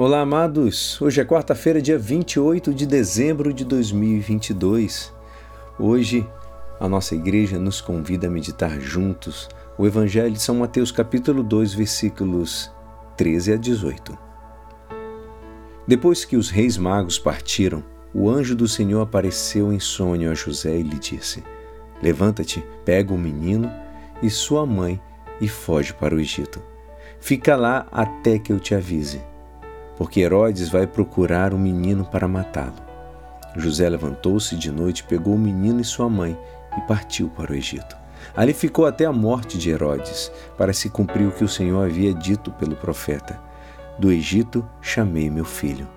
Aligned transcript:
Olá, 0.00 0.20
amados! 0.20 1.02
Hoje 1.02 1.20
é 1.20 1.24
quarta-feira, 1.24 1.82
dia 1.82 1.98
28 1.98 2.72
de 2.72 2.86
dezembro 2.86 3.52
de 3.52 3.64
2022. 3.64 5.12
Hoje, 5.76 6.24
a 6.78 6.88
nossa 6.88 7.16
igreja 7.16 7.58
nos 7.58 7.80
convida 7.80 8.28
a 8.28 8.30
meditar 8.30 8.80
juntos 8.80 9.48
o 9.76 9.84
Evangelho 9.84 10.30
de 10.30 10.40
São 10.40 10.58
Mateus, 10.58 10.92
capítulo 10.92 11.42
2, 11.42 11.74
versículos 11.74 12.70
13 13.16 13.54
a 13.54 13.56
18. 13.56 14.16
Depois 15.84 16.24
que 16.24 16.36
os 16.36 16.48
reis 16.48 16.78
magos 16.78 17.18
partiram, 17.18 17.82
o 18.14 18.30
anjo 18.30 18.54
do 18.54 18.68
Senhor 18.68 19.00
apareceu 19.00 19.72
em 19.72 19.80
sonho 19.80 20.30
a 20.30 20.34
José 20.34 20.78
e 20.78 20.82
lhe 20.84 21.00
disse: 21.00 21.42
Levanta-te, 22.00 22.64
pega 22.84 23.12
o 23.12 23.18
menino 23.18 23.68
e 24.22 24.30
sua 24.30 24.64
mãe 24.64 25.02
e 25.40 25.48
foge 25.48 25.92
para 25.92 26.14
o 26.14 26.20
Egito. 26.20 26.62
Fica 27.18 27.56
lá 27.56 27.88
até 27.90 28.38
que 28.38 28.52
eu 28.52 28.60
te 28.60 28.76
avise 28.76 29.20
porque 29.98 30.20
Herodes 30.20 30.68
vai 30.68 30.86
procurar 30.86 31.52
o 31.52 31.58
menino 31.58 32.04
para 32.04 32.28
matá-lo. 32.28 32.72
José 33.56 33.88
levantou-se 33.88 34.54
de 34.54 34.70
noite, 34.70 35.02
pegou 35.02 35.34
o 35.34 35.38
menino 35.38 35.80
e 35.80 35.84
sua 35.84 36.08
mãe 36.08 36.38
e 36.76 36.80
partiu 36.82 37.28
para 37.28 37.50
o 37.50 37.54
Egito. 37.54 37.96
Ali 38.36 38.54
ficou 38.54 38.86
até 38.86 39.04
a 39.04 39.12
morte 39.12 39.58
de 39.58 39.70
Herodes, 39.70 40.30
para 40.56 40.72
se 40.72 40.88
cumprir 40.88 41.26
o 41.26 41.32
que 41.32 41.42
o 41.42 41.48
Senhor 41.48 41.84
havia 41.84 42.14
dito 42.14 42.52
pelo 42.52 42.76
profeta: 42.76 43.40
Do 43.98 44.12
Egito 44.12 44.64
chamei 44.80 45.28
meu 45.28 45.44
filho. 45.44 45.88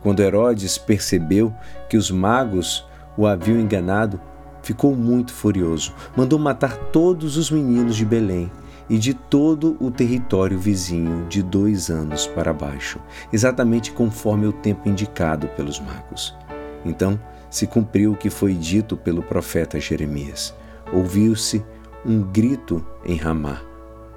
Quando 0.00 0.22
Herodes 0.22 0.78
percebeu 0.78 1.52
que 1.88 1.96
os 1.96 2.12
magos 2.12 2.86
o 3.16 3.26
haviam 3.26 3.58
enganado, 3.58 4.20
ficou 4.62 4.94
muito 4.94 5.32
furioso. 5.32 5.92
Mandou 6.16 6.38
matar 6.38 6.76
todos 6.92 7.36
os 7.36 7.50
meninos 7.50 7.96
de 7.96 8.04
Belém 8.04 8.48
e 8.88 8.98
de 8.98 9.12
todo 9.12 9.76
o 9.80 9.90
território 9.90 10.58
vizinho 10.58 11.26
de 11.26 11.42
dois 11.42 11.90
anos 11.90 12.26
para 12.26 12.52
baixo, 12.52 12.98
exatamente 13.32 13.92
conforme 13.92 14.46
o 14.46 14.52
tempo 14.52 14.88
indicado 14.88 15.48
pelos 15.48 15.78
magos. 15.78 16.34
Então 16.84 17.20
se 17.50 17.66
cumpriu 17.66 18.12
o 18.12 18.16
que 18.16 18.30
foi 18.30 18.54
dito 18.54 18.96
pelo 18.96 19.22
profeta 19.22 19.80
Jeremias. 19.80 20.54
Ouviu-se 20.92 21.64
um 22.04 22.22
grito 22.22 22.84
em 23.04 23.16
Ramá, 23.16 23.60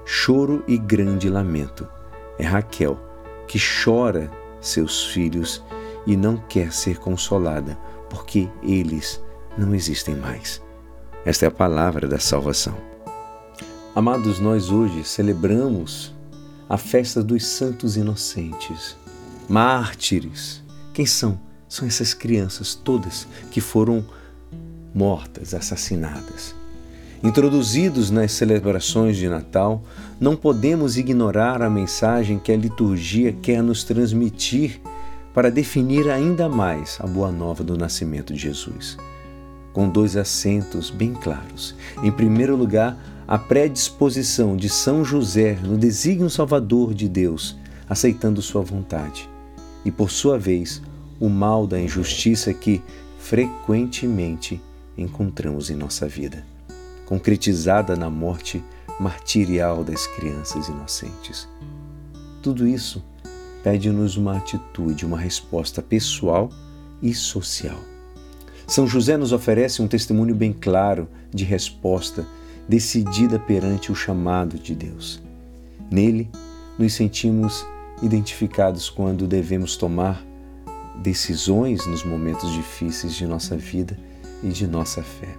choro 0.04 0.64
e 0.66 0.78
grande 0.78 1.28
lamento. 1.28 1.86
É 2.38 2.44
Raquel 2.44 2.98
que 3.46 3.58
chora 3.58 4.30
seus 4.60 5.06
filhos 5.06 5.62
e 6.06 6.16
não 6.16 6.36
quer 6.36 6.72
ser 6.72 6.98
consolada, 6.98 7.76
porque 8.08 8.48
eles 8.62 9.22
não 9.56 9.74
existem 9.74 10.16
mais. 10.16 10.62
Esta 11.24 11.44
é 11.44 11.48
a 11.48 11.52
palavra 11.52 12.08
da 12.08 12.18
salvação. 12.18 12.91
Amados, 13.94 14.40
nós 14.40 14.70
hoje 14.70 15.04
celebramos 15.04 16.14
a 16.66 16.78
festa 16.78 17.22
dos 17.22 17.44
santos 17.44 17.94
inocentes, 17.94 18.96
mártires. 19.46 20.62
Quem 20.94 21.04
são? 21.04 21.38
São 21.68 21.86
essas 21.86 22.14
crianças 22.14 22.74
todas 22.74 23.28
que 23.50 23.60
foram 23.60 24.02
mortas, 24.94 25.52
assassinadas. 25.52 26.54
Introduzidos 27.22 28.10
nas 28.10 28.32
celebrações 28.32 29.18
de 29.18 29.28
Natal, 29.28 29.84
não 30.18 30.36
podemos 30.36 30.96
ignorar 30.96 31.60
a 31.60 31.68
mensagem 31.68 32.38
que 32.38 32.50
a 32.50 32.56
liturgia 32.56 33.30
quer 33.30 33.62
nos 33.62 33.84
transmitir 33.84 34.80
para 35.34 35.50
definir 35.50 36.08
ainda 36.08 36.48
mais 36.48 36.96
a 36.98 37.06
boa 37.06 37.30
nova 37.30 37.62
do 37.62 37.76
nascimento 37.76 38.32
de 38.32 38.40
Jesus. 38.40 38.96
Com 39.70 39.86
dois 39.86 40.16
acentos 40.16 40.88
bem 40.88 41.12
claros. 41.12 41.74
Em 42.02 42.10
primeiro 42.10 42.56
lugar, 42.56 43.11
a 43.26 43.38
predisposição 43.38 44.56
de 44.56 44.68
São 44.68 45.04
José 45.04 45.58
no 45.62 45.78
desígnio 45.78 46.28
salvador 46.28 46.92
de 46.92 47.08
Deus, 47.08 47.56
aceitando 47.88 48.42
sua 48.42 48.62
vontade, 48.62 49.28
e 49.84 49.90
por 49.90 50.10
sua 50.10 50.38
vez, 50.38 50.82
o 51.20 51.28
mal 51.28 51.66
da 51.66 51.80
injustiça 51.80 52.52
que 52.52 52.82
frequentemente 53.18 54.60
encontramos 54.98 55.70
em 55.70 55.76
nossa 55.76 56.08
vida, 56.08 56.44
concretizada 57.06 57.96
na 57.96 58.10
morte 58.10 58.62
martirial 58.98 59.84
das 59.84 60.06
crianças 60.06 60.68
inocentes. 60.68 61.48
Tudo 62.42 62.66
isso 62.66 63.02
pede-nos 63.62 64.16
uma 64.16 64.36
atitude, 64.36 65.06
uma 65.06 65.18
resposta 65.18 65.80
pessoal 65.80 66.50
e 67.00 67.14
social. 67.14 67.78
São 68.66 68.86
José 68.86 69.16
nos 69.16 69.32
oferece 69.32 69.80
um 69.80 69.88
testemunho 69.88 70.34
bem 70.34 70.52
claro 70.52 71.08
de 71.32 71.44
resposta 71.44 72.26
decidida 72.68 73.38
perante 73.38 73.90
o 73.90 73.94
chamado 73.94 74.58
de 74.58 74.74
Deus. 74.74 75.22
Nele, 75.90 76.30
nos 76.78 76.94
sentimos 76.94 77.66
identificados 78.02 78.88
quando 78.90 79.26
devemos 79.26 79.76
tomar 79.76 80.24
decisões 81.02 81.86
nos 81.86 82.04
momentos 82.04 82.52
difíceis 82.52 83.14
de 83.14 83.26
nossa 83.26 83.56
vida 83.56 83.98
e 84.42 84.48
de 84.48 84.66
nossa 84.66 85.02
fé. 85.02 85.34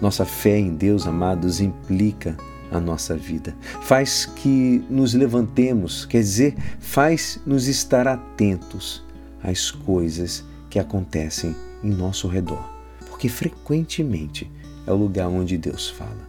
Nossa 0.00 0.24
fé 0.24 0.58
em 0.58 0.74
Deus, 0.74 1.06
amados, 1.06 1.60
implica 1.60 2.36
a 2.70 2.80
nossa 2.80 3.16
vida, 3.16 3.54
faz 3.82 4.26
que 4.26 4.84
nos 4.90 5.14
levantemos, 5.14 6.04
quer 6.04 6.18
dizer, 6.18 6.56
faz 6.80 7.40
nos 7.46 7.68
estar 7.68 8.08
atentos 8.08 9.04
às 9.42 9.70
coisas 9.70 10.44
que 10.68 10.78
acontecem 10.78 11.54
em 11.84 11.90
nosso 11.90 12.26
redor, 12.26 12.68
porque 13.08 13.28
frequentemente 13.28 14.50
é 14.86 14.92
o 14.92 14.96
lugar 14.96 15.28
onde 15.28 15.56
Deus 15.56 15.88
fala. 15.88 16.28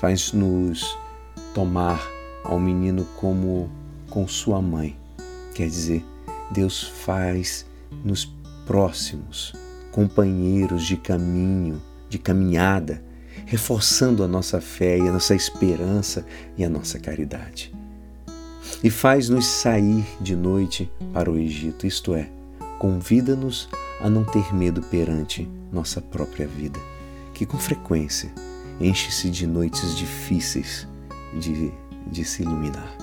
Faz-nos 0.00 0.96
tomar 1.52 2.06
ao 2.42 2.58
menino 2.58 3.06
como 3.16 3.70
com 4.10 4.26
sua 4.28 4.60
mãe. 4.60 4.96
Quer 5.54 5.68
dizer, 5.68 6.04
Deus 6.50 6.82
faz-nos 6.82 8.32
próximos, 8.66 9.52
companheiros 9.92 10.84
de 10.84 10.96
caminho, 10.96 11.80
de 12.08 12.18
caminhada, 12.18 13.02
reforçando 13.46 14.22
a 14.22 14.28
nossa 14.28 14.60
fé 14.60 14.98
e 14.98 15.08
a 15.08 15.12
nossa 15.12 15.34
esperança 15.34 16.24
e 16.56 16.64
a 16.64 16.68
nossa 16.68 16.98
caridade. 16.98 17.72
E 18.82 18.90
faz-nos 18.90 19.46
sair 19.46 20.04
de 20.20 20.36
noite 20.36 20.90
para 21.12 21.30
o 21.30 21.38
Egito, 21.38 21.86
isto 21.86 22.14
é, 22.14 22.28
convida-nos 22.78 23.68
a 24.00 24.10
não 24.10 24.24
ter 24.24 24.54
medo 24.54 24.82
perante 24.82 25.48
nossa 25.72 26.00
própria 26.00 26.46
vida 26.46 26.78
que 27.34 27.44
com 27.44 27.58
frequência 27.58 28.32
enche-se 28.80 29.28
de 29.28 29.46
noites 29.46 29.96
difíceis 29.96 30.86
de, 31.38 31.72
de 32.06 32.24
se 32.24 32.42
iluminar. 32.42 32.96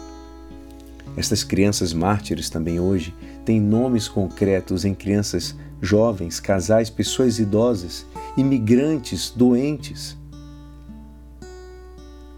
Estas 1.18 1.44
crianças 1.44 1.94
mártires 1.94 2.50
também 2.50 2.80
hoje 2.80 3.14
têm 3.44 3.59
nomes 3.59 4.08
concretos 4.08 4.86
em 4.86 4.94
crianças 4.94 5.56
jovens, 5.81 6.40
casais, 6.40 6.90
pessoas 6.90 7.40
idosas, 7.40 8.06
imigrantes, 8.38 9.30
doentes, 9.36 10.18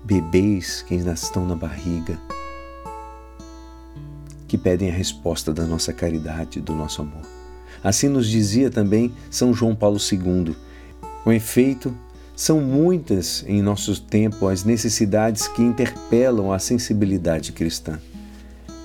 bebês 0.03 0.81
que 0.81 0.95
ainda 0.95 1.13
estão 1.13 1.45
na 1.45 1.55
barriga, 1.55 2.19
que 4.47 4.57
pedem 4.57 4.89
a 4.89 4.93
resposta 4.93 5.53
da 5.53 5.65
nossa 5.65 5.93
caridade, 5.93 6.59
do 6.59 6.73
nosso 6.73 7.01
amor. 7.01 7.21
Assim 7.83 8.07
nos 8.07 8.27
dizia 8.27 8.69
também 8.69 9.13
São 9.29 9.53
João 9.53 9.75
Paulo 9.75 9.97
II 9.97 10.55
com 11.23 11.31
efeito, 11.31 11.95
são 12.35 12.59
muitas 12.59 13.43
em 13.47 13.61
nosso 13.61 14.01
tempo 14.01 14.47
as 14.47 14.63
necessidades 14.63 15.47
que 15.47 15.61
interpelam 15.61 16.51
a 16.51 16.59
sensibilidade 16.59 17.51
cristã. 17.51 17.99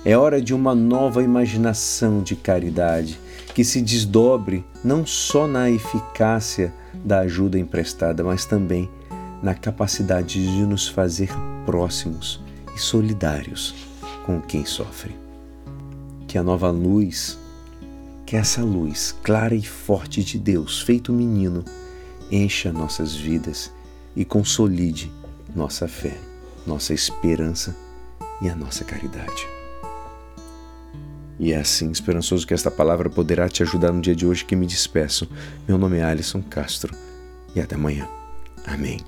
É 0.05 0.17
hora 0.17 0.41
de 0.41 0.53
uma 0.53 0.73
nova 0.73 1.21
imaginação 1.21 2.21
de 2.21 2.35
caridade 2.35 3.19
que 3.53 3.63
se 3.63 3.81
desdobre 3.81 4.63
não 4.83 5.05
só 5.05 5.47
na 5.47 5.69
eficácia 5.69 6.73
da 7.03 7.19
ajuda 7.19 7.59
emprestada, 7.59 8.23
mas 8.23 8.45
também 8.45 8.89
na 9.43 9.53
capacidade 9.53 10.41
de 10.41 10.65
nos 10.65 10.87
fazer 10.87 11.29
próximos 11.65 12.39
e 12.75 12.79
solidários 12.79 13.75
com 14.25 14.39
quem 14.39 14.65
sofre. 14.65 15.15
Que 16.27 16.37
a 16.37 16.43
nova 16.43 16.69
luz, 16.69 17.37
que 18.25 18.35
essa 18.35 18.61
luz 18.61 19.13
clara 19.23 19.55
e 19.55 19.63
forte 19.63 20.23
de 20.23 20.37
Deus, 20.37 20.81
feito 20.81 21.11
menino, 21.11 21.65
encha 22.31 22.71
nossas 22.71 23.15
vidas 23.15 23.71
e 24.15 24.23
consolide 24.25 25.11
nossa 25.55 25.87
fé, 25.87 26.17
nossa 26.65 26.93
esperança 26.93 27.75
e 28.41 28.49
a 28.49 28.55
nossa 28.55 28.83
caridade. 28.83 29.47
E 31.39 31.53
é 31.53 31.57
assim, 31.57 31.89
esperançoso 31.89 32.45
que 32.45 32.53
esta 32.53 32.69
palavra 32.69 33.09
poderá 33.09 33.47
te 33.47 33.63
ajudar 33.63 33.93
no 33.93 34.01
dia 34.01 34.15
de 34.15 34.25
hoje 34.25 34.43
que 34.43 34.55
me 34.55 34.65
despeço. 34.65 35.29
Meu 35.67 35.77
nome 35.77 35.97
é 35.97 36.03
Alisson 36.03 36.41
Castro 36.41 36.93
e 37.55 37.61
até 37.61 37.75
amanhã. 37.75 38.07
Amém. 38.65 38.99